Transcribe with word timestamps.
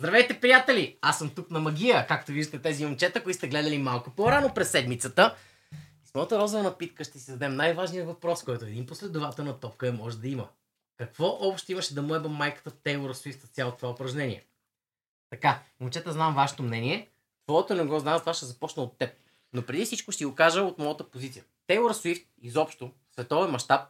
Здравейте, 0.00 0.40
приятели! 0.40 0.98
Аз 1.02 1.18
съм 1.18 1.30
тук 1.30 1.50
на 1.50 1.60
магия, 1.60 2.06
както 2.06 2.32
виждате 2.32 2.62
тези 2.62 2.86
момчета, 2.86 3.22
които 3.22 3.36
сте 3.36 3.48
гледали 3.48 3.78
малко 3.78 4.10
по-рано 4.10 4.54
през 4.54 4.70
седмицата. 4.70 5.36
С 6.04 6.14
моята 6.14 6.38
розова 6.38 6.62
напитка 6.62 7.04
ще 7.04 7.18
си 7.18 7.24
зададем 7.24 7.56
най-важният 7.56 8.06
въпрос, 8.06 8.44
който 8.44 8.64
един 8.64 8.86
последовател 8.86 9.44
на 9.44 9.60
топка 9.60 9.88
е 9.88 9.92
може 9.92 10.18
да 10.18 10.28
има. 10.28 10.48
Какво 10.96 11.38
общо 11.40 11.72
имаше 11.72 11.94
да 11.94 12.02
муеба 12.02 12.28
майката 12.28 12.70
Тейлор 12.70 13.14
Суист 13.14 13.40
с 13.40 13.46
цялото 13.48 13.76
това 13.76 13.90
упражнение? 13.90 14.44
Така, 15.30 15.62
момчета, 15.80 16.12
знам 16.12 16.34
вашето 16.34 16.62
мнение. 16.62 17.08
Твоето 17.46 17.74
не 17.74 17.84
го 17.84 17.98
знам, 17.98 18.20
това 18.20 18.34
ще 18.34 18.46
започна 18.46 18.82
от 18.82 18.98
теб. 18.98 19.10
Но 19.52 19.62
преди 19.62 19.84
всичко 19.84 20.12
ще 20.12 20.24
го 20.24 20.34
кажа 20.34 20.62
от 20.62 20.78
моята 20.78 21.10
позиция. 21.10 21.44
Тейлор 21.66 21.92
Суифт 21.92 22.28
изобщо, 22.42 22.90
в 23.10 23.12
световен 23.12 23.50
мащаб, 23.50 23.80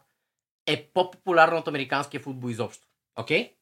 е 0.67 0.85
по-популярна 0.85 1.59
от 1.59 1.69
американския 1.69 2.21
футбол 2.21 2.51
изобщо. 2.51 2.89
Окей? 3.17 3.55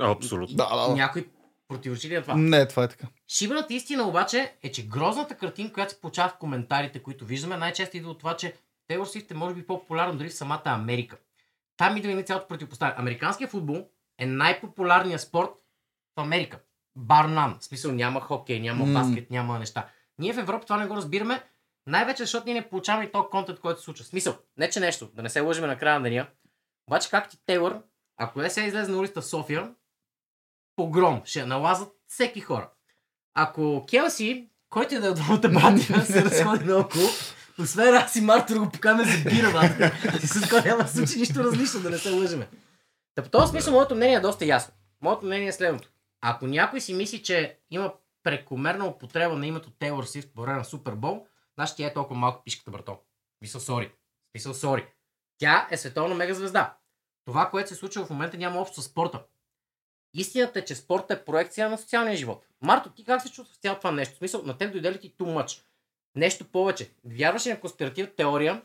Абсолютно. 0.00 0.56
Да, 0.56 0.76
да, 0.76 0.88
да. 0.88 0.94
Някой 0.94 1.28
противоречи 1.72 2.08
ли 2.08 2.14
на 2.14 2.22
това? 2.22 2.34
Не, 2.36 2.68
това 2.68 2.84
е 2.84 2.88
така. 2.88 3.06
Шибаната 3.28 3.74
истина 3.74 4.08
обаче 4.08 4.52
е, 4.62 4.72
че 4.72 4.86
грозната 4.86 5.34
картинка, 5.34 5.72
която 5.72 5.92
се 5.92 6.00
получава 6.00 6.28
в 6.28 6.38
коментарите, 6.38 7.02
които 7.02 7.24
виждаме, 7.24 7.56
най-често 7.56 7.96
идва 7.96 8.10
от 8.10 8.18
това, 8.18 8.36
че 8.36 8.54
Тейлор 8.88 9.06
Свифт 9.06 9.30
е 9.30 9.34
може 9.34 9.54
би 9.54 9.66
по-популярен 9.66 10.16
дори 10.16 10.28
в 10.28 10.34
самата 10.34 10.62
Америка. 10.64 11.16
Там 11.76 11.96
идва 11.96 12.12
и 12.12 12.24
цялото 12.24 12.48
противопоставяне. 12.48 12.98
Американският 12.98 13.50
футбол 13.50 13.88
е 14.18 14.26
най-популярният 14.26 15.20
спорт 15.20 15.50
в 16.16 16.20
Америка. 16.20 16.58
Бар 16.96 17.24
нан. 17.24 17.58
В 17.60 17.64
смисъл 17.64 17.92
няма 17.92 18.20
хокей, 18.20 18.60
няма 18.60 18.86
М. 18.86 18.92
баскет, 18.92 19.30
няма 19.30 19.58
неща. 19.58 19.88
Ние 20.18 20.32
в 20.32 20.38
Европа 20.38 20.66
това 20.66 20.76
не 20.76 20.86
го 20.86 20.96
разбираме, 20.96 21.42
най-вече 21.86 22.22
защото 22.22 22.46
ние 22.46 22.54
не 22.54 22.68
получаваме 22.68 23.04
и 23.04 23.12
то 23.12 23.28
контент, 23.30 23.60
който 23.60 23.80
се 23.80 23.84
случва. 23.84 24.04
В 24.04 24.08
Смисъл, 24.08 24.38
не 24.56 24.70
че 24.70 24.80
нещо, 24.80 25.10
да 25.14 25.22
не 25.22 25.28
се 25.28 25.40
лъжиме 25.40 25.66
на 25.66 25.78
края 25.78 26.00
на 26.00 26.02
деня. 26.02 26.26
Обаче 26.86 27.10
как 27.10 27.28
ти 27.28 27.38
Тейлор, 27.46 27.82
ако 28.16 28.40
не 28.40 28.50
се 28.50 28.62
излезе 28.62 28.90
на 28.90 28.98
улицата 28.98 29.20
в 29.20 29.26
София, 29.26 29.74
погром, 30.76 31.22
ще 31.24 31.46
налазат 31.46 31.88
всеки 32.08 32.40
хора. 32.40 32.70
Ако 33.34 33.86
Келси, 33.90 34.50
който 34.70 34.94
и 34.94 34.98
да 34.98 35.06
е 35.06 35.10
от 35.10 35.16
двамата 35.16 35.38
братя, 35.38 36.04
се 36.04 36.24
разходи 36.24 36.64
наоколо, 36.64 37.08
освен 37.58 37.94
аз 37.94 38.16
и 38.16 38.20
Мартин 38.20 38.58
го 38.58 38.70
покаме 38.70 39.04
за 39.04 39.30
бира, 39.30 39.50
брат. 39.52 39.92
И 40.22 40.26
с 40.26 40.40
това 40.40 40.60
няма 40.60 40.82
да 40.82 40.88
случи 40.88 41.18
нищо 41.18 41.44
различно, 41.44 41.80
да 41.80 41.90
не 41.90 41.98
се 41.98 42.10
лъжеме. 42.10 42.48
Та 43.14 43.22
по 43.22 43.28
този 43.28 43.50
смисъл, 43.50 43.72
моето 43.72 43.94
мнение 43.94 44.16
е 44.16 44.20
доста 44.20 44.44
ясно. 44.44 44.74
Моето 45.02 45.26
мнение 45.26 45.48
е 45.48 45.52
следното. 45.52 45.88
Ако 46.20 46.46
някой 46.46 46.80
си 46.80 46.94
мисли, 46.94 47.22
че 47.22 47.58
има 47.70 47.92
прекомерна 48.22 48.86
употреба 48.86 49.36
на 49.36 49.46
името 49.46 49.70
Тейлор 49.70 50.04
Свифт 50.04 50.28
по 50.34 50.42
време 50.42 50.58
на 50.58 50.64
Супербол, 50.64 51.26
значи 51.54 51.74
тя 51.76 51.86
е 51.86 51.92
толкова 51.92 52.20
малко 52.20 52.42
пишката, 52.44 52.70
брато. 52.70 52.98
Мисъл, 53.40 53.60
сори. 53.60 53.92
Мисъл, 54.34 54.54
сори. 54.54 54.86
Тя 55.38 55.68
е 55.70 55.76
световна 55.76 56.14
мегазвезда. 56.14 56.76
Това, 57.24 57.50
което 57.50 57.68
се 57.68 57.74
случва 57.74 58.04
в 58.04 58.10
момента, 58.10 58.36
няма 58.36 58.60
общо 58.60 58.82
с 58.82 58.84
спорта. 58.84 59.22
Истината 60.14 60.58
е, 60.58 60.64
че 60.64 60.74
спортът 60.74 61.18
е 61.18 61.24
проекция 61.24 61.70
на 61.70 61.78
социалния 61.78 62.16
живот. 62.16 62.46
Марто, 62.62 62.90
ти 62.90 63.04
как 63.04 63.22
се 63.22 63.32
чувстваш 63.32 63.58
в 63.58 63.60
цялото 63.60 63.80
това 63.80 63.92
нещо? 63.92 64.14
В 64.14 64.18
смисъл, 64.18 64.42
на 64.42 64.58
теб 64.58 64.72
дойде 64.72 64.92
ли 64.92 64.98
ти 64.98 65.14
too 65.18 65.42
much? 65.42 65.60
Нещо 66.16 66.44
повече. 66.44 66.90
Вярваш 67.04 67.46
ли 67.46 67.50
на 67.50 67.60
конспиративна 67.60 68.10
теория, 68.16 68.62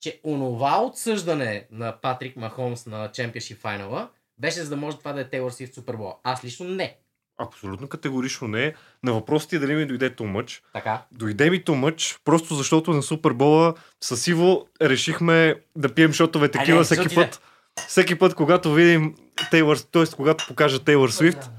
че 0.00 0.20
онова 0.24 0.82
отсъждане 0.82 1.66
на 1.70 2.00
Патрик 2.00 2.36
Махомс 2.36 2.86
на 2.86 3.08
Championship 3.08 3.56
файнала 3.56 4.08
беше 4.38 4.62
за 4.62 4.70
да 4.70 4.76
може 4.76 4.98
това 4.98 5.12
да 5.12 5.20
е 5.20 5.28
Тейлор 5.28 5.50
Свифт 5.50 5.74
Супербола? 5.74 6.14
Аз 6.22 6.44
лично 6.44 6.68
не. 6.68 6.96
Абсолютно 7.38 7.88
категорично 7.88 8.48
не. 8.48 8.74
На 9.02 9.12
въпросът 9.12 9.50
ти 9.50 9.58
дали 9.58 9.74
ми 9.74 9.86
дойде 9.86 10.14
тумъч. 10.14 10.62
Така. 10.72 11.02
Дойде 11.12 11.50
ми 11.50 11.64
тумъч, 11.64 12.18
просто 12.24 12.54
защото 12.54 12.90
на 12.90 13.02
Супербола 13.02 13.74
с 14.00 14.26
Иво 14.26 14.68
решихме 14.82 15.54
да 15.76 15.94
пием 15.94 16.12
шотове 16.12 16.50
Айде, 16.58 16.82
всеки 16.82 17.14
път. 17.14 17.40
Всеки 17.88 18.18
път, 18.18 18.34
когато 18.34 18.72
видим 18.72 19.14
Тейлър, 19.50 19.78
т.е. 19.78 20.04
когато 20.16 20.44
покажа 20.48 20.84
Тейлър 20.84 21.10
Свифт, 21.10 21.50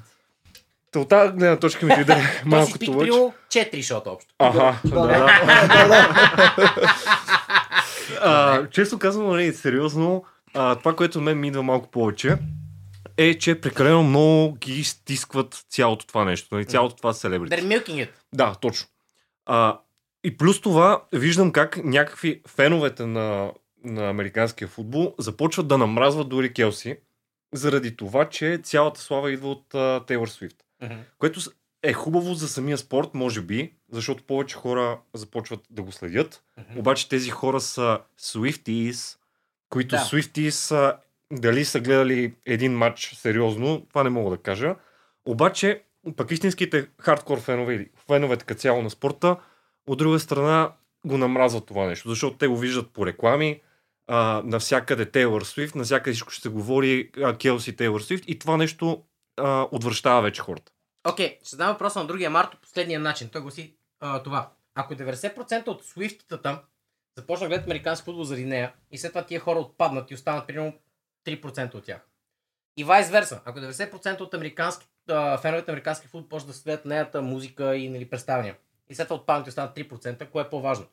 то 0.92 1.02
от 1.02 1.10
тази 1.10 1.34
гледна 1.34 1.60
точка 1.60 1.86
ми 1.86 1.96
дойде 1.96 2.42
малко 2.46 2.80
тумъч. 2.80 3.00
примерно 3.08 3.34
4 3.50 3.82
шота 3.82 4.10
общо. 4.10 4.34
Аха, 4.40 4.80
да, 4.86 5.02
Да, 5.02 5.08
да. 5.08 5.18
да, 5.68 5.88
да. 5.88 6.96
А, 8.22 8.66
често 8.70 9.00
казвам, 9.00 9.28
нали, 9.28 9.54
сериозно, 9.54 10.26
а, 10.54 10.76
това, 10.76 10.96
което 10.96 11.22
мен 11.22 11.40
ми 11.40 11.48
идва 11.48 11.64
малко 11.64 11.92
повече, 11.92 12.38
е, 13.18 13.38
че 13.38 13.62
прекалено 13.62 14.04
много 14.04 14.54
ги 14.56 14.84
стискват 14.84 15.66
цялото 15.70 16.08
това 16.08 16.26
нещо, 16.26 16.56
нали, 16.56 16.66
цялото 16.66 16.96
това 16.96 17.14
селебрити. 17.14 17.56
They're 17.56 17.84
milking 17.84 18.06
it. 18.06 18.10
Да, 18.34 18.56
точно. 18.62 18.88
А, 19.46 19.80
и 20.24 20.38
плюс 20.38 20.62
това, 20.62 21.04
виждам 21.14 21.52
как 21.52 21.80
някакви 21.84 22.42
феновете 22.48 23.06
на, 23.06 23.52
на 23.84 24.10
американския 24.10 24.68
футбол 24.68 25.16
започват 25.20 25.68
да 25.68 25.78
намразват 25.78 26.30
дори 26.30 26.54
Келси, 26.54 26.98
заради 27.54 27.96
това, 27.96 28.30
че 28.30 28.60
цялата 28.64 29.02
слава 29.02 29.32
идва 29.32 29.52
от 29.52 29.76
а, 29.76 30.04
Тейлор 30.08 30.28
Свифт. 30.28 30.58
Което 31.18 31.42
с- 31.42 31.52
е 31.84 31.94
хубаво 31.94 32.34
за 32.34 32.48
самия 32.48 32.78
спорт, 32.78 33.14
може 33.14 33.42
би, 33.42 33.74
защото 33.92 34.24
повече 34.24 34.56
хора 34.56 35.00
започват 35.14 35.60
да 35.70 35.82
го 35.82 35.92
следят. 35.92 36.44
Обаче 36.78 37.10
тези 37.10 37.30
хора 37.30 37.62
са 37.62 38.00
Swifties, 38.22 39.18
които 39.70 39.96
да. 39.96 40.02
Swifties 40.02 40.50
са, 40.50 40.94
дали 41.34 41.66
са 41.66 41.80
гледали 41.80 42.34
един 42.46 42.74
матч 42.74 43.14
сериозно, 43.16 43.86
това 43.90 44.04
не 44.04 44.10
мога 44.10 44.30
да 44.30 44.38
кажа. 44.38 44.76
Обаче, 45.26 45.84
пък 46.16 46.32
истинските 46.32 46.88
хардкор 47.00 47.40
фенове 47.40 47.74
или 47.74 47.90
феновете 48.08 48.46
като 48.46 48.62
цяло 48.62 48.82
на 48.82 48.90
спорта, 48.90 49.36
от 49.88 49.98
друга 49.98 50.20
страна 50.20 50.72
го 51.06 51.18
намразват 51.18 51.66
това 51.66 51.86
нещо, 51.86 52.10
защото 52.10 52.38
те 52.38 52.48
го 52.48 52.58
виждат 52.58 52.92
по 52.92 53.06
реклами, 53.06 53.62
а, 54.08 54.42
навсякъде 54.46 55.12
Тейлор 55.12 55.42
Свифт, 55.42 55.76
навсякъде 55.76 56.14
всичко 56.14 56.32
ще 56.32 56.42
се 56.42 56.50
говори 56.50 57.12
Келси 57.40 57.76
Тейлор 57.76 58.02
Свифт 58.02 58.24
и 58.28 58.40
това 58.40 58.58
нещо 58.58 59.04
а, 59.38 59.68
отвръщава 59.72 60.22
вече 60.22 60.42
хората. 60.42 60.72
Окей, 61.10 61.38
ще 61.44 61.50
задам 61.50 61.72
въпроса 61.72 62.00
на 62.00 62.06
другия 62.06 62.30
Марто 62.30 62.58
последния 62.62 63.00
начин. 63.00 63.30
Той 63.30 63.42
гласи 63.42 63.76
а, 64.00 64.24
това. 64.24 64.52
Ако 64.76 64.94
90% 64.94 65.68
от 65.68 65.86
Суифтитата 65.86 66.62
започнат 67.18 67.50
да 67.50 67.56
гледат 67.56 67.66
американски 67.68 68.06
футбол 68.06 68.24
заради 68.24 68.46
нея 68.46 68.74
и 68.92 68.98
след 68.98 69.12
това 69.12 69.26
тия 69.26 69.40
хора 69.40 69.60
отпаднат 69.60 70.12
и 70.12 70.16
останат 70.16 70.48
примерно 70.48 70.74
3% 71.26 71.76
от 71.76 71.84
тях. 71.84 72.08
И 72.78 72.84
вайс 72.84 73.10
верса. 73.10 73.42
Ако 73.46 73.60
90% 73.60 74.22
от 74.22 74.34
американски, 74.34 74.88
феновете 75.42 75.72
на 75.72 75.74
американски 75.74 76.08
футбол 76.08 76.30
почнат 76.30 76.48
да 76.48 76.54
следят 76.54 76.86
нейната 76.86 77.22
музика 77.22 77.76
и 77.76 77.90
нали, 77.90 78.10
представяния 78.10 78.56
и 78.90 78.96
след 78.96 79.08
това 79.08 79.20
отпаднат 79.20 79.48
и 79.48 79.50
останат 79.50 79.76
3%, 79.76 80.30
кое 80.30 80.44
е 80.44 80.50
по-важно? 80.50 80.86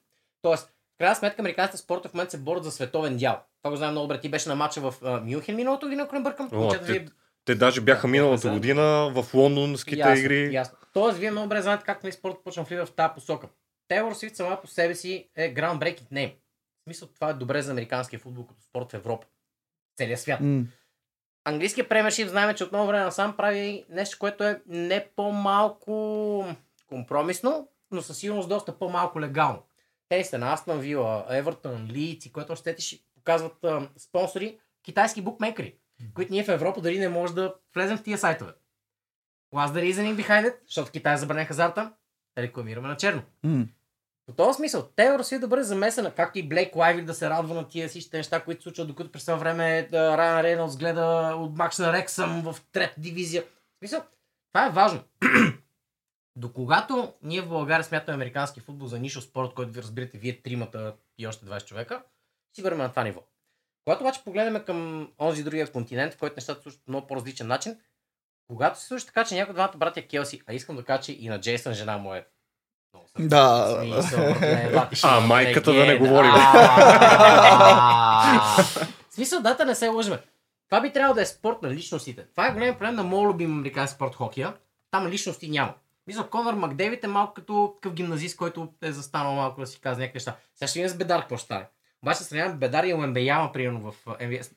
Тоест, 0.43 0.73
в 0.95 0.99
крайна 0.99 1.17
сметка, 1.17 1.43
американските 1.43 1.83
спорта 1.83 2.09
в 2.09 2.15
момента 2.15 2.31
се 2.31 2.39
борят 2.39 2.65
за 2.65 2.71
световен 2.71 3.17
дял. 3.17 3.43
Това 3.63 3.71
го 3.71 3.77
знаем 3.77 3.93
много 3.93 4.07
добре. 4.07 4.21
Ти 4.21 4.29
беше 4.29 4.49
на 4.49 4.55
матча 4.55 4.81
в 4.81 4.95
а, 5.03 5.21
Мюнхен 5.21 5.57
миналото 5.57 5.87
година, 5.87 6.03
ако 6.03 6.15
не 6.15 6.21
бъркам. 6.23 6.49
О, 6.53 6.69
те- 6.69 6.79
вие 6.79 7.09
Те 7.45 7.55
даже 7.55 7.81
бяха 7.81 8.09
миналата 8.09 8.51
година 8.51 9.13
в 9.15 9.35
лондонските 9.35 9.99
ясно, 9.99 10.25
игри. 10.25 10.55
Ясно. 10.55 10.79
Тоест, 10.93 11.19
вие 11.19 11.31
много 11.31 11.45
добре 11.45 11.63
знаете 11.63 11.85
как 11.85 12.05
на 12.05 12.13
спорт 12.13 12.37
почна 12.45 12.63
да 12.63 12.69
влиза 12.69 12.87
в 12.87 12.93
тази 12.93 13.15
посока. 13.15 13.49
Тейлор 13.89 14.13
Свифт 14.13 14.37
сама 14.37 14.61
по 14.61 14.67
себе 14.67 14.95
си 14.95 15.29
е 15.37 15.55
groundbreaking 15.55 16.13
name. 16.13 16.35
В 16.81 16.85
смисъл, 16.85 17.09
това 17.09 17.29
е 17.29 17.35
добре 17.35 17.63
за 17.63 17.71
американския 17.71 18.21
футбол 18.21 18.47
като 18.47 18.63
спорт 18.63 18.91
в 18.91 18.95
Европа. 18.95 19.27
В 19.95 19.97
целия 19.97 20.19
свят. 20.19 20.41
М. 20.41 20.63
Английския 21.45 21.89
премершип 21.89 22.29
знаем, 22.29 22.57
че 22.57 22.65
от 22.65 22.73
много 22.73 22.87
време 22.87 23.05
насам 23.05 23.37
прави 23.37 23.85
нещо, 23.89 24.17
което 24.21 24.45
е 24.45 24.61
не 24.67 25.07
по-малко 25.17 26.47
компромисно, 26.89 27.69
но 27.91 28.03
със 28.03 28.19
сигурност 28.19 28.49
доста 28.49 28.79
по-малко 28.79 29.21
легално. 29.21 29.63
Те 30.15 30.25
са 30.25 30.39
на 30.39 30.53
Астон 30.53 30.81
Вила, 30.81 31.27
Евертон, 31.31 31.87
Лийц 31.91 32.27
и 32.27 32.33
което 32.33 32.53
още 32.53 32.77
ще 32.79 32.99
показват 33.15 33.65
а, 33.65 33.89
спонсори, 33.97 34.59
китайски 34.85 35.23
букмекери, 35.23 35.75
които 36.15 36.33
ние 36.33 36.45
в 36.45 36.49
Европа 36.49 36.81
дали 36.81 36.99
не 36.99 37.09
може 37.09 37.35
да 37.35 37.55
влезем 37.75 37.97
в 37.97 38.03
тия 38.03 38.19
сайтове. 38.19 38.53
What's 39.55 39.73
the 39.73 39.93
reasoning 39.93 40.27
behind 40.27 40.47
it? 40.47 40.55
Защото 40.67 40.91
Китай 40.91 41.17
забраня 41.17 41.45
хазарта, 41.45 41.93
рекламираме 42.39 42.89
на 42.89 42.97
черно. 42.97 43.23
М. 43.43 43.67
В 44.29 44.37
този 44.37 44.57
смисъл, 44.57 44.89
Тейлор 44.97 45.23
си 45.23 45.39
да 45.39 45.49
бъде 45.49 45.63
замесена, 45.63 46.15
както 46.15 46.39
и 46.39 46.49
Блейк 46.49 46.77
Лайвли 46.77 47.05
да 47.05 47.15
се 47.15 47.31
радва 47.31 47.55
на 47.55 47.69
тия 47.69 47.89
всичките 47.89 48.17
неща, 48.17 48.41
които 48.41 48.63
случват, 48.63 48.89
докато 48.89 49.13
през 49.13 49.25
това 49.25 49.37
време 49.37 49.89
да, 49.91 50.19
Райан 50.19 50.41
Рейнолдс 50.41 50.77
гледа 50.77 51.35
от 51.39 51.57
Макс 51.57 51.79
на 51.79 51.93
Рексъм 51.93 52.43
в 52.43 52.57
трета 52.73 53.01
дивизия. 53.01 53.43
В 53.43 53.79
смисъл, 53.79 54.03
това 54.53 54.67
е 54.67 54.71
важно. 54.71 55.03
До 56.37 56.53
когато 56.53 57.15
ние 57.23 57.41
в 57.41 57.49
България 57.49 57.85
смятаме 57.85 58.15
американски 58.15 58.61
футбол 58.61 58.89
за 58.89 58.99
нишов 58.99 59.25
спорт, 59.25 59.55
който 59.55 59.73
ви 59.73 59.83
разбирате 59.83 60.19
вие 60.19 60.43
тримата 60.43 60.95
и 61.19 61.27
още 61.27 61.47
20 61.47 61.65
човека, 61.65 62.03
си 62.57 62.63
вървим 62.63 62.79
на 62.79 62.91
това 62.91 63.05
ниво. 63.05 63.23
Когато 63.85 64.03
обаче 64.03 64.25
погледнем 64.25 64.65
към 64.65 65.09
онзи 65.21 65.45
другия 65.45 65.73
континент, 65.73 66.15
в 66.15 66.19
който 66.19 66.37
нещата 66.37 66.63
по 66.63 66.71
много 66.89 67.07
по-различен 67.07 67.47
начин, 67.47 67.81
когато 68.49 68.81
се 68.81 68.87
случи 68.87 69.07
така, 69.07 69.25
че 69.25 69.35
някой 69.35 69.51
от 69.51 69.57
двамата 69.57 69.77
братя 69.77 70.07
Келси, 70.07 70.43
а 70.47 70.55
искам 70.55 70.77
да 70.77 70.85
кажа, 70.85 71.03
че 71.03 71.13
и 71.13 71.29
на 71.29 71.41
Джейсън 71.41 71.75
жена 71.75 71.99
му 71.99 72.15
е. 72.15 72.27
Да. 73.19 73.67
Ще 74.93 75.07
А, 75.07 75.19
има 75.19 75.27
майката 75.27 75.73
да 75.73 75.87
не 75.87 75.99
В 79.09 79.15
смисъл, 79.15 79.41
дата 79.41 79.65
не 79.65 79.75
се 79.75 79.89
лъжме. 79.89 80.19
Това 80.69 80.81
би 80.81 80.93
трябвало 80.93 81.15
да 81.15 81.23
е 81.23 81.27
спорт 81.27 81.63
на 81.63 81.71
личностите. 81.71 82.27
Това 82.31 82.47
е 82.47 82.53
голям 82.53 82.75
проблем 82.75 82.95
на 82.95 83.03
моят 83.03 83.33
любим 83.33 83.53
американски 83.53 83.95
спорт 83.95 84.15
хокея. 84.15 84.55
Там 84.91 85.09
личности 85.09 85.51
няма. 85.51 85.75
Мисля, 86.07 86.31
Конър 86.31 86.55
Макдевит 86.55 87.05
е 87.05 87.09
малко 87.09 87.35
като 87.35 87.73
такъв 87.75 87.95
гимназист, 87.95 88.37
който 88.37 88.73
е 88.83 88.93
застанал 88.93 89.35
малко 89.35 89.61
да 89.61 89.67
си 89.67 89.81
казва 89.81 90.01
някакви 90.01 90.17
неща. 90.17 90.37
Сега 90.55 90.69
ще 90.69 90.79
видим 90.79 90.89
с 90.89 90.99
Бедар 90.99 91.21
какво 91.21 91.37
ще 91.37 91.45
стане. 91.45 91.67
Обаче 92.03 92.23
сравнявам 92.23 92.59
Бедар 92.59 92.85
и 92.85 92.95
Уембеяма, 92.95 93.53
примерно 93.53 93.93
в 93.93 94.05
MVS. 94.05 94.53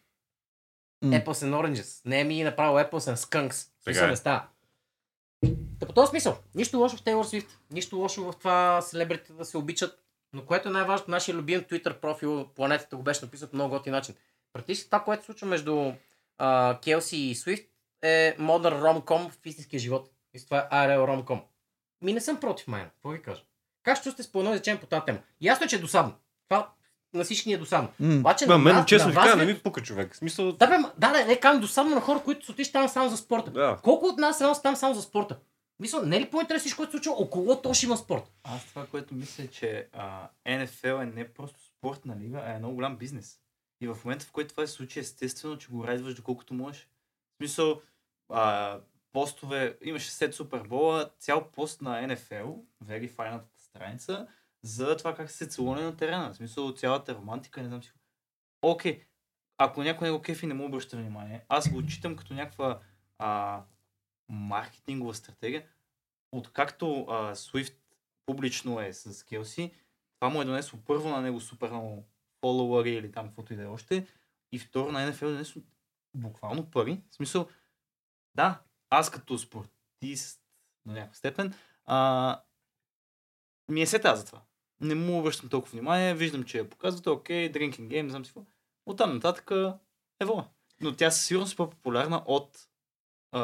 М. 1.03 1.15
Apples 1.15 1.25
and 1.25 1.53
Oranges. 1.53 2.01
Не 2.05 2.19
е 2.19 2.23
ми 2.23 2.43
направо 2.43 2.77
Apples 2.77 3.13
and 3.13 3.15
Skunks. 3.15 3.69
Така 3.83 3.83
Смисъл 3.83 4.05
е. 4.05 4.09
не 4.09 4.15
става. 4.15 4.47
този 5.95 6.09
смисъл, 6.09 6.37
нищо 6.55 6.77
лошо 6.77 6.97
в 6.97 7.03
Тейлор 7.03 7.25
Свифт, 7.25 7.59
нищо 7.71 7.97
лошо 7.97 8.31
в 8.31 8.37
това 8.37 8.81
селебрите 8.81 9.33
да 9.33 9.45
се 9.45 9.57
обичат, 9.57 9.99
но 10.33 10.45
което 10.45 10.69
е 10.69 10.71
най-важното, 10.71 11.11
нашия 11.11 11.35
любим 11.35 11.61
Twitter 11.61 11.99
профил, 11.99 12.47
планетата 12.55 12.95
го 12.95 13.03
беше 13.03 13.25
написал 13.25 13.49
по 13.49 13.55
много 13.55 13.75
готин 13.75 13.91
начин. 13.91 14.15
Практически 14.53 14.89
това, 14.89 15.03
което 15.03 15.23
се 15.23 15.25
случва 15.25 15.47
между 15.47 15.93
а, 16.37 16.79
Келси 16.83 17.17
и 17.17 17.35
Свифт 17.35 17.63
е 18.01 18.35
модър 18.39 18.81
ромком 18.81 19.29
в 19.29 19.45
истинския 19.45 19.79
живот. 19.79 20.09
И 20.37 20.45
това 20.45 20.57
е 20.59 20.75
ARL 20.75 21.07
ромком. 21.07 21.41
Ми 22.01 22.13
не 22.13 22.21
съм 22.21 22.39
против 22.39 22.67
майна, 22.67 22.89
какво 22.89 23.09
ви 23.09 23.21
кажа? 23.21 23.41
Как 23.83 23.97
ще 23.97 24.03
чувствате 24.03 24.31
по 24.31 24.39
едно 24.39 24.51
изречение 24.51 24.79
по 24.81 24.87
тази 24.87 25.01
тема? 25.05 25.19
Ясно 25.41 25.65
е, 25.65 25.69
че 25.69 25.75
е 25.75 25.79
досадно. 25.79 26.13
Това 26.49 26.69
на 27.13 27.23
всички 27.23 27.49
ни 27.49 27.55
е 27.55 27.57
досадно. 27.57 27.89
Обаче 28.19 28.45
Ма, 28.47 28.53
на 28.53 28.57
мен, 28.59 28.75
вас- 28.75 28.85
честно 28.85 29.13
вас 29.13 29.25
кажа, 29.25 29.35
не 29.37 29.45
ми 29.45 29.59
пука 29.59 29.81
човек. 29.81 30.13
В 30.13 30.17
Смисъл, 30.17 30.51
Да, 30.51 30.67
бе, 30.67 30.77
да, 30.97 31.11
да, 31.11 31.25
не 31.25 31.39
казвам 31.39 31.61
досадно 31.61 31.95
на 31.95 32.01
хора, 32.01 32.21
които 32.23 32.45
са 32.45 32.51
отишли 32.51 32.71
там 32.71 32.89
само 32.89 33.09
за 33.09 33.17
спорта. 33.17 33.51
да. 33.51 33.79
Колко 33.83 34.05
от 34.05 34.17
нас 34.17 34.37
са 34.37 34.61
там 34.63 34.75
само 34.75 34.93
за 34.95 35.01
спорта? 35.01 35.37
Мисля, 35.79 36.01
не 36.05 36.17
е 36.17 36.21
ли 36.21 36.29
по-интересно 36.29 36.59
всичко, 36.59 36.77
което 36.77 36.91
се 36.91 36.97
случва 36.97 37.13
около 37.13 37.61
то 37.61 37.73
ще 37.73 37.85
има 37.85 37.97
спорт? 37.97 38.31
Аз 38.43 38.65
това, 38.65 38.85
което 38.85 39.15
мисля, 39.15 39.43
е, 39.43 39.47
че 39.47 39.87
а, 39.93 40.27
NFL 40.47 41.03
е 41.03 41.05
не 41.05 41.33
просто 41.33 41.59
спортна 41.63 42.17
лига, 42.19 42.41
а 42.45 42.53
е 42.55 42.59
много 42.59 42.75
голям 42.75 42.97
бизнес. 42.97 43.39
И 43.81 43.87
в 43.87 43.97
момента, 44.05 44.25
в 44.25 44.31
който 44.31 44.49
това 44.49 44.67
се 44.67 44.73
случи, 44.73 44.99
естествено, 44.99 45.57
че 45.57 45.67
го 45.67 45.87
райдваш 45.87 46.13
доколкото 46.13 46.53
можеш. 46.53 46.81
В 46.81 47.37
смисъл, 47.37 47.81
а, 48.29 48.77
постове, 49.13 49.77
имаше 49.83 50.11
след 50.11 50.35
Супербола, 50.35 51.11
цял 51.19 51.51
пост 51.51 51.81
на 51.81 52.07
NFL, 52.07 52.63
верифайната 52.81 53.61
страница, 53.61 54.27
за 54.63 54.97
това 54.97 55.15
как 55.15 55.31
се 55.31 55.47
целуне 55.47 55.81
на 55.81 55.97
терена. 55.97 56.33
В 56.33 56.35
смисъл, 56.35 56.73
цялата 56.73 57.15
романтика, 57.15 57.61
не 57.61 57.67
знам 57.67 57.83
си. 57.83 57.93
Окей, 58.61 59.03
ако 59.57 59.83
някой 59.83 60.07
не 60.07 60.13
го 60.13 60.21
кефи, 60.21 60.47
не 60.47 60.53
му 60.53 60.65
обръща 60.65 60.97
внимание. 60.97 61.45
Аз 61.49 61.69
го 61.69 61.77
отчитам 61.77 62.15
като 62.15 62.33
някаква 62.33 62.79
а, 63.17 63.63
маркетингова 64.29 65.13
стратегия. 65.13 65.65
Откакто 66.31 67.05
а, 67.09 67.35
Swift 67.35 67.75
публично 68.25 68.81
е 68.81 68.93
с 68.93 69.23
Келси, 69.23 69.73
това 70.19 70.29
му 70.29 70.41
е 70.41 70.45
донесло 70.45 70.79
първо 70.85 71.09
на 71.09 71.21
него 71.21 71.41
супер 71.41 71.69
много 71.69 72.07
фолуари 72.39 72.91
или 72.91 73.11
там 73.11 73.27
каквото 73.27 73.53
и 73.53 73.55
да 73.55 73.63
е 73.63 73.67
още. 73.67 74.07
И 74.51 74.59
второ 74.59 74.91
на 74.91 75.11
NFL 75.11 75.25
е 75.25 75.31
донесло 75.31 75.61
буквално 76.13 76.71
пари. 76.71 77.01
В 77.09 77.15
смисъл, 77.15 77.47
да, 78.35 78.61
аз 78.89 79.11
като 79.11 79.37
спортист 79.37 80.41
до 80.85 80.93
някаква 80.93 81.13
степен, 81.15 81.53
а, 81.85 82.41
ми 83.69 83.81
е 83.81 83.85
сета 83.85 84.15
за 84.15 84.25
това. 84.25 84.41
Не 84.81 84.95
му 84.95 85.19
обръщам 85.19 85.49
толкова 85.49 85.71
внимание, 85.71 86.13
виждам, 86.13 86.43
че 86.43 86.57
я 86.57 86.69
показвате, 86.69 87.09
окей, 87.09 87.51
drinking 87.51 87.87
game, 87.87 88.01
не 88.01 88.09
знам 88.09 88.25
си 88.25 88.33
какво. 88.33 88.51
Оттам 88.85 89.13
нататък 89.13 89.51
е 90.21 90.25
вола. 90.25 90.47
Но 90.81 90.95
тя 90.95 91.11
със 91.11 91.25
сигурност 91.25 91.53
е 91.53 91.55
по-популярна 91.55 92.23
от 92.25 92.67
а, 93.31 93.41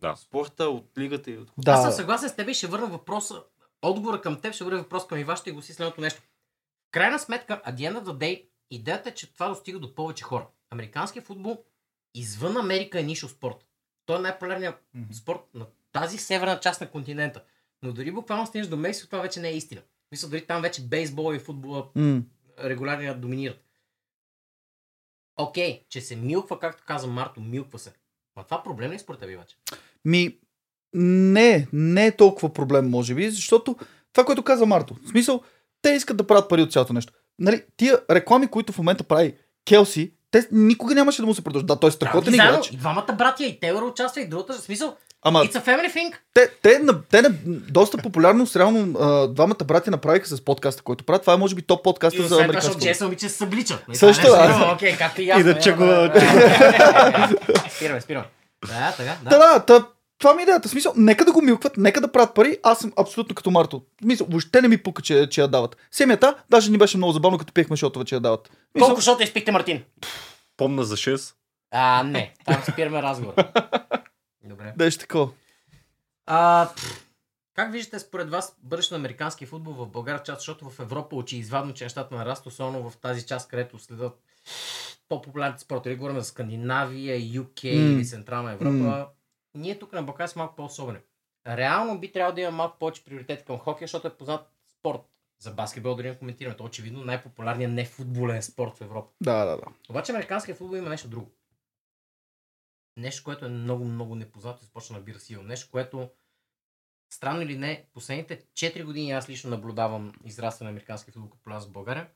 Да. 0.00 0.16
спорта, 0.16 0.68
от 0.68 0.98
лигата 0.98 1.30
и 1.30 1.38
от 1.38 1.52
Да. 1.58 1.70
Аз 1.72 1.82
съм 1.82 1.92
съгласен 1.92 2.28
с 2.28 2.36
теб 2.36 2.48
и 2.48 2.54
ще 2.54 2.66
върна 2.66 2.86
въпроса. 2.86 3.42
Отговора 3.82 4.20
към 4.20 4.40
теб 4.40 4.54
ще 4.54 4.64
върна 4.64 4.78
въпрос 4.78 5.06
към 5.06 5.18
Ива, 5.18 5.36
ще 5.36 5.52
го 5.52 5.62
си 5.62 5.74
следното 5.74 6.00
нещо. 6.00 6.22
Крайна 6.90 7.18
сметка, 7.18 7.62
at 7.66 7.74
the 7.74 7.92
end 7.92 8.00
of 8.00 8.04
the 8.04 8.12
day, 8.12 8.48
идеята 8.70 9.08
е, 9.08 9.14
че 9.14 9.32
това 9.32 9.48
достига 9.48 9.78
до 9.78 9.94
повече 9.94 10.24
хора. 10.24 10.48
Американският 10.70 11.26
футбол 11.26 11.64
извън 12.14 12.56
Америка 12.56 13.00
е 13.00 13.02
нишо 13.02 13.28
спорт. 13.28 13.67
Той 14.08 14.18
е 14.18 14.20
най-популярният 14.20 14.74
Мгм. 14.94 15.12
спорт 15.12 15.40
на 15.54 15.66
тази 15.92 16.18
северна 16.18 16.60
част 16.60 16.80
на 16.80 16.90
континента. 16.90 17.42
Но 17.82 17.92
дори 17.92 18.10
буквално 18.10 18.46
стигнеш 18.46 18.68
до 18.68 18.76
Мексико, 18.76 19.10
това 19.10 19.22
вече 19.22 19.40
не 19.40 19.48
е 19.48 19.56
истина. 19.56 19.80
Мисля, 20.12 20.28
дори 20.28 20.46
там 20.46 20.62
вече 20.62 20.82
бейсбола 20.82 21.36
и 21.36 21.38
футбола 21.38 21.86
М. 21.94 22.22
регулярно 22.64 23.20
доминират. 23.20 23.64
Окей, 25.36 25.84
че 25.88 26.00
се 26.00 26.16
милква, 26.16 26.58
както 26.58 26.84
каза 26.86 27.06
Марто, 27.06 27.40
милква 27.40 27.78
се. 27.78 27.92
Но 28.36 28.44
това 28.44 28.62
проблем 28.62 28.90
ли 28.90 28.94
е 28.94 28.98
според 28.98 29.20
теб, 29.20 29.34
обаче? 29.34 29.56
Ми, 30.04 30.38
не, 30.94 31.68
не 31.72 32.06
е 32.06 32.16
толкова 32.16 32.52
проблем, 32.52 32.90
може 32.90 33.14
би, 33.14 33.30
защото 33.30 33.76
това, 34.12 34.24
което 34.24 34.42
каза 34.42 34.66
Марто, 34.66 34.94
в 34.94 35.08
смисъл, 35.08 35.42
те 35.82 35.90
искат 35.90 36.16
да 36.16 36.26
правят 36.26 36.48
пари 36.48 36.62
от 36.62 36.72
цялото 36.72 36.92
нещо. 36.92 37.12
Нали, 37.38 37.64
тия 37.76 38.00
реклами, 38.10 38.46
които 38.48 38.72
в 38.72 38.78
момента 38.78 39.04
прави 39.04 39.36
Келси, 39.64 40.12
те 40.30 40.48
никога 40.52 40.94
нямаше 40.94 41.22
да 41.22 41.26
му 41.26 41.34
се 41.34 41.44
продължат. 41.44 41.66
Да, 41.66 41.76
той 41.76 41.88
е 41.88 41.92
страхотен 41.92 42.34
Заедно, 42.34 42.54
играч. 42.58 42.70
И 42.72 42.76
двамата 42.76 43.06
братя, 43.18 43.44
и 43.44 43.60
Тейлор 43.60 43.82
участва, 43.82 44.20
и 44.20 44.28
другата. 44.28 44.52
В 44.52 44.60
смисъл, 44.60 44.96
Ама 45.22 45.38
it's 45.44 45.52
a 45.52 45.64
family 45.64 45.94
thing. 45.94 46.12
те, 46.34 46.50
те, 46.62 46.78
на, 46.78 47.02
те 47.02 47.22
на, 47.22 47.28
доста 47.70 47.98
популярно, 47.98 48.46
реално 48.56 48.98
а, 49.00 49.28
двамата 49.28 49.64
братя 49.64 49.90
направиха 49.90 50.26
с 50.26 50.44
подкаста, 50.44 50.82
който 50.82 51.04
правят. 51.04 51.22
Това 51.22 51.34
е 51.34 51.36
може 51.36 51.54
би 51.54 51.62
топ 51.62 51.84
подкаста 51.84 52.22
И 52.22 52.26
за 52.26 52.34
американски. 52.34 52.66
защото. 52.66 52.84
Джесън 52.84 53.06
обича 53.06 53.26
да 53.26 53.30
се 53.30 53.36
съблича. 53.36 53.78
Нали, 53.88 53.98
Също, 53.98 54.26
да. 54.26 54.70
Окей, 54.74 54.96
както 54.96 55.22
и 55.22 55.30
аз. 55.30 55.40
Иначе 55.40 55.70
нали, 55.70 55.78
го- 55.78 55.84
да. 55.84 57.28
Спираме, 57.76 58.00
спираме. 58.00 58.26
Да, 58.66 58.94
така, 58.96 59.12
да. 59.22 59.30
Да, 59.30 59.64
да, 59.66 59.86
това 60.18 60.34
ми 60.34 60.40
е 60.40 60.42
идеята. 60.42 60.68
Смисъл, 60.68 60.92
нека 60.96 61.24
да 61.24 61.32
го 61.32 61.42
милкват, 61.42 61.76
нека 61.76 62.00
да 62.00 62.12
правят 62.12 62.34
пари. 62.34 62.58
Аз 62.62 62.78
съм 62.78 62.92
абсолютно 62.98 63.34
като 63.34 63.50
Марто. 63.50 63.78
В 63.78 64.02
смисъл, 64.02 64.26
въобще 64.30 64.62
не 64.62 64.68
ми 64.68 64.78
пука, 64.82 65.02
че, 65.02 65.28
че 65.30 65.40
я 65.40 65.48
дават. 65.48 65.76
Семията, 65.90 66.34
даже 66.50 66.70
ни 66.70 66.78
беше 66.78 66.96
много 66.96 67.12
забавно, 67.12 67.38
като 67.38 67.52
пиехме 67.52 67.76
шотове, 67.76 68.04
че 68.04 68.14
я 68.14 68.20
дават. 68.20 68.48
В 68.48 68.52
Смисъл, 68.72 68.88
Колко 68.88 69.00
шота 69.02 69.24
изпихте, 69.24 69.52
Мартин? 69.52 69.84
Помна 70.56 70.84
за 70.84 70.96
6. 70.96 71.34
А, 71.70 72.02
не. 72.02 72.34
Там 72.44 72.62
спираме 72.72 73.02
разговора. 73.02 73.52
Добре. 74.44 74.72
беше 74.76 74.98
такова. 74.98 75.28
А, 76.26 76.68
как 77.54 77.72
виждате 77.72 77.98
според 77.98 78.30
вас 78.30 78.56
бъдещето 78.62 78.94
на 78.94 78.98
американския 78.98 79.48
футбол 79.48 79.72
в 79.72 79.86
България 79.86 80.22
част, 80.22 80.40
защото 80.40 80.70
в 80.70 80.80
Европа 80.80 81.16
очи 81.16 81.36
извадно, 81.36 81.74
че 81.74 81.84
нещата 81.84 82.14
нарастват, 82.14 82.52
особено 82.52 82.90
в 82.90 82.96
тази 82.96 83.26
част, 83.26 83.48
където 83.48 83.78
следят 83.78 84.18
по-популярните 85.08 85.62
спорти. 85.62 85.88
Или 85.88 85.96
говорим 85.96 86.20
за 86.20 86.24
Скандинавия, 86.24 87.20
UK 87.20 87.64
М. 87.64 87.92
или 87.92 88.06
Централна 88.06 88.52
Европа. 88.52 89.06
Ние 89.58 89.78
тук 89.78 89.92
на 89.92 90.02
Балкан 90.02 90.28
сме 90.28 90.40
малко 90.40 90.56
по-особени. 90.56 90.98
Реално 91.46 92.00
би 92.00 92.12
трябвало 92.12 92.34
да 92.34 92.40
има 92.40 92.50
малко 92.50 92.78
повече 92.78 93.04
приоритет 93.04 93.44
към 93.44 93.58
хокея, 93.58 93.88
защото 93.88 94.08
е 94.08 94.16
познат 94.16 94.52
спорт. 94.66 95.00
За 95.38 95.50
баскетбол 95.50 95.94
дори 95.94 96.08
не 96.08 96.18
коментираме. 96.18 96.56
То 96.56 96.64
очевидно 96.64 97.04
най-популярният 97.04 97.72
нефутболен 97.72 98.42
спорт 98.42 98.76
в 98.76 98.80
Европа. 98.80 99.10
Да, 99.20 99.44
да, 99.44 99.56
да. 99.56 99.64
Обаче 99.90 100.12
американския 100.12 100.54
футбол 100.54 100.76
има 100.76 100.88
нещо 100.88 101.08
друго. 101.08 101.30
Нещо, 102.96 103.24
което 103.24 103.44
е 103.44 103.48
много, 103.48 103.84
много 103.84 104.14
непознато 104.14 104.58
и 104.62 104.64
започва 104.64 104.94
да 104.94 104.98
набира 104.98 105.18
сила. 105.18 105.42
Нещо, 105.42 105.70
което 105.70 106.10
странно 107.12 107.42
или 107.42 107.58
не, 107.58 107.86
последните 107.94 108.40
4 108.40 108.84
години 108.84 109.12
аз 109.12 109.28
лично 109.28 109.50
наблюдавам 109.50 110.12
израстване 110.24 110.70
на 110.70 110.70
американския 110.70 111.12
футбол 111.12 111.30
като 111.30 111.60
в 111.60 111.72
България, 111.72 112.08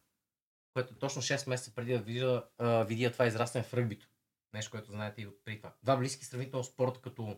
което 0.75 0.94
точно 0.94 1.23
6 1.23 1.49
месеца 1.49 1.75
преди 1.75 1.93
да 1.93 1.99
видя, 1.99 2.44
а, 2.59 2.85
видя 2.85 3.12
това 3.12 3.27
израстване 3.27 3.65
в 3.65 3.75
ръгбито. 3.75 4.09
Нещо, 4.54 4.70
което 4.70 4.90
знаете 4.90 5.22
и 5.22 5.26
от 5.26 5.44
преди 5.44 5.56
това. 5.58 5.72
Два 5.82 5.96
близки 5.96 6.25
сравнително 6.25 6.64
спорта 6.64 7.00
като 7.00 7.37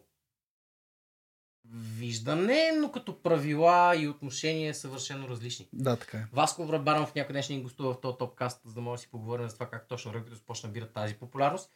виждане, 1.72 2.72
но 2.81 2.93
като 2.93 3.22
правила 3.22 3.96
и 3.96 4.08
отношения 4.08 4.74
съвършено 4.74 5.29
различни. 5.29 5.69
Да, 5.72 5.96
така 5.96 6.19
е. 6.19 6.27
Васко 6.32 6.67
Врабанов 6.67 7.15
някой 7.15 7.32
ден 7.32 7.43
ще 7.43 7.53
ни 7.55 7.62
гостува 7.62 7.94
в 7.94 8.00
този 8.00 8.19
топкаст, 8.19 8.60
за 8.65 8.74
да 8.74 8.81
може 8.81 8.98
да 8.98 9.03
си 9.03 9.10
поговорим 9.10 9.48
за 9.48 9.55
това 9.55 9.67
как 9.70 9.89
точно 9.89 10.15
ръгбито 10.15 10.36
започна 10.36 10.69
да 10.69 10.72
бира 10.72 10.89
тази 10.89 11.15
популярност. 11.15 11.70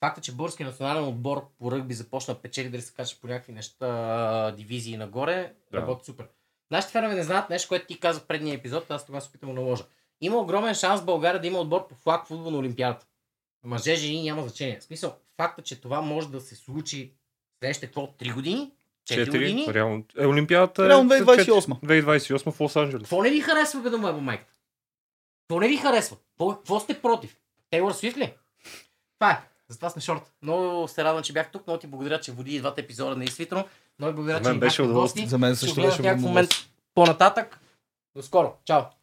Факта, 0.00 0.20
че 0.20 0.32
български 0.32 0.64
национален 0.64 1.04
отбор 1.04 1.48
по 1.58 1.72
ръгби 1.72 1.94
започна 1.94 2.34
да 2.34 2.40
печели, 2.42 2.70
дали 2.70 2.82
се 2.82 2.94
кача 2.94 3.20
по 3.20 3.26
някакви 3.26 3.52
неща, 3.52 4.50
дивизии 4.50 4.96
нагоре, 4.96 5.54
Да. 5.72 5.78
работи 5.78 6.04
супер. 6.04 6.28
Нашите 6.70 6.92
фенове 6.92 7.14
не 7.14 7.22
знаят 7.22 7.50
нещо, 7.50 7.68
което 7.68 7.86
ти 7.86 8.00
каза 8.00 8.20
в 8.20 8.26
предния 8.26 8.54
епизод, 8.54 8.90
аз 8.90 9.06
тогава 9.06 9.22
се 9.22 9.28
опитам 9.28 9.48
да 9.48 9.60
наложа. 9.60 9.84
Има 10.20 10.36
огромен 10.36 10.74
шанс 10.74 11.04
България 11.04 11.40
да 11.40 11.46
има 11.46 11.58
отбор 11.58 11.88
по 11.88 11.94
флаг 11.94 12.26
футбол 12.26 12.50
на 12.50 12.58
Олимпиадата. 12.58 13.06
Мъже, 13.66 13.96
жени 13.96 14.22
няма 14.22 14.42
значение. 14.42 14.78
В 14.80 14.84
смисъл, 14.84 15.16
факта, 15.36 15.62
че 15.62 15.80
това 15.80 16.00
може 16.00 16.28
да 16.28 16.40
се 16.40 16.56
случи 16.56 17.12
следващите 17.58 17.86
какво? 17.86 18.06
3 18.06 18.34
години? 18.34 18.72
4 19.10 19.30
години? 19.30 19.66
4. 19.66 19.74
Реално. 19.74 20.04
Е, 20.18 20.26
Олимпиадата 20.26 20.84
е... 20.84 20.88
Реално 20.88 21.10
след 21.10 21.22
2028. 21.22 21.80
2028 21.80 22.50
в 22.50 22.60
Лос 22.60 22.76
Анджелес. 22.76 23.02
Какво 23.02 23.22
не 23.22 23.30
ви 23.30 23.40
харесва, 23.40 23.80
бе, 23.80 23.90
да 23.90 23.96
е 23.96 24.12
майката? 24.12 24.52
Какво 25.42 25.60
не 25.60 25.68
ви 25.68 25.76
харесва? 25.76 26.16
Какво, 26.38 26.80
сте 26.80 27.02
против? 27.02 27.36
Тейлор 27.70 27.92
Свифт 27.92 28.16
ли? 28.16 28.34
Това 29.18 29.30
е. 29.30 29.40
Затова 29.68 29.90
сме 29.90 30.02
шорт. 30.02 30.32
Много 30.42 30.88
се 30.88 31.04
радвам, 31.04 31.22
че 31.22 31.32
бях 31.32 31.50
тук. 31.50 31.66
Много 31.66 31.80
ти 31.80 31.86
благодаря, 31.86 32.20
че 32.20 32.32
води 32.32 32.56
и 32.56 32.58
двата 32.58 32.80
епизода, 32.80 33.16
действително. 33.16 33.64
Много 33.98 34.14
благодаря, 34.14 34.44
За 34.44 34.52
че 34.52 34.58
беше 34.58 34.82
гости. 34.82 35.26
За 35.26 35.38
мен 35.38 35.56
също 35.56 35.80
в 35.80 35.84
беше 35.84 36.02
много 36.02 36.20
момент 36.20 36.50
по-нататък. 36.94 37.60
До 38.16 38.22
скоро. 38.22 38.54
Чао. 38.64 38.82